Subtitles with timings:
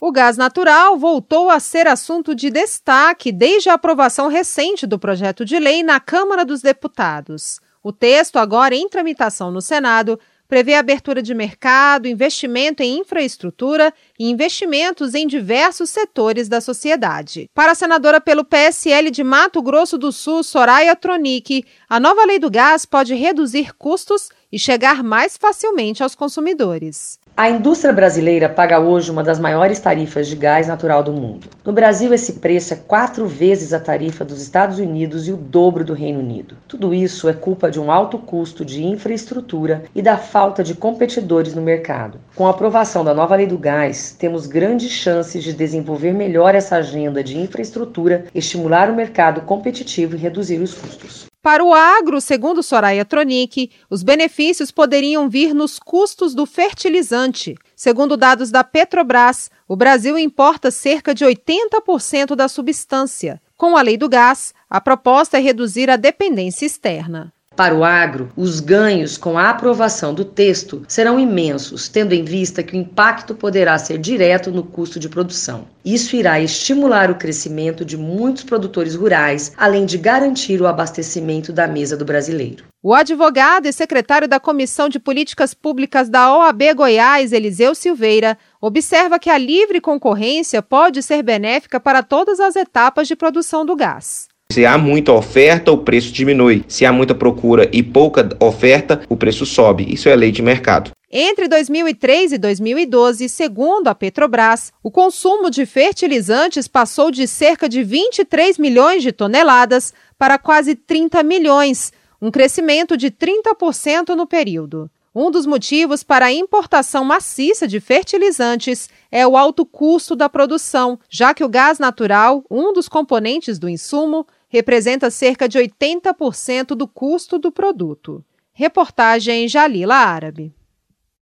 [0.00, 5.44] O gás natural voltou a ser assunto de destaque desde a aprovação recente do projeto
[5.44, 7.60] de lei na Câmara dos Deputados.
[7.82, 10.16] O texto, agora em tramitação no Senado,
[10.46, 17.50] prevê abertura de mercado, investimento em infraestrutura e investimentos em diversos setores da sociedade.
[17.52, 22.38] Para a senadora pelo PSL de Mato Grosso do Sul, Soraya Tronic, a nova lei
[22.38, 27.18] do gás pode reduzir custos e chegar mais facilmente aos consumidores.
[27.38, 31.46] A indústria brasileira paga hoje uma das maiores tarifas de gás natural do mundo.
[31.64, 35.84] No Brasil, esse preço é quatro vezes a tarifa dos Estados Unidos e o dobro
[35.84, 36.56] do Reino Unido.
[36.66, 41.54] Tudo isso é culpa de um alto custo de infraestrutura e da falta de competidores
[41.54, 42.18] no mercado.
[42.34, 46.74] Com a aprovação da nova lei do gás, temos grandes chances de desenvolver melhor essa
[46.74, 51.28] agenda de infraestrutura, estimular o mercado competitivo e reduzir os custos.
[51.48, 57.56] Para o agro, segundo Soraya Tronic, os benefícios poderiam vir nos custos do fertilizante.
[57.74, 63.40] Segundo dados da Petrobras, o Brasil importa cerca de 80% da substância.
[63.56, 67.32] Com a lei do gás, a proposta é reduzir a dependência externa.
[67.58, 72.62] Para o agro, os ganhos com a aprovação do texto serão imensos, tendo em vista
[72.62, 75.66] que o impacto poderá ser direto no custo de produção.
[75.84, 81.66] Isso irá estimular o crescimento de muitos produtores rurais, além de garantir o abastecimento da
[81.66, 82.62] mesa do brasileiro.
[82.80, 89.18] O advogado e secretário da Comissão de Políticas Públicas da OAB Goiás, Eliseu Silveira, observa
[89.18, 94.28] que a livre concorrência pode ser benéfica para todas as etapas de produção do gás.
[94.50, 96.64] Se há muita oferta, o preço diminui.
[96.66, 99.86] Se há muita procura e pouca oferta, o preço sobe.
[99.92, 100.90] Isso é lei de mercado.
[101.12, 107.82] Entre 2003 e 2012, segundo a Petrobras, o consumo de fertilizantes passou de cerca de
[107.82, 114.90] 23 milhões de toneladas para quase 30 milhões, um crescimento de 30% no período.
[115.14, 120.98] Um dos motivos para a importação maciça de fertilizantes é o alto custo da produção,
[121.10, 126.88] já que o gás natural, um dos componentes do insumo, representa cerca de 80% do
[126.88, 128.24] custo do produto.
[128.52, 130.52] Reportagem Jalila Árabe.